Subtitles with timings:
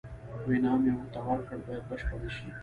[0.33, 2.47] او انعام یې ورته ورکړ باید بشپړ شي.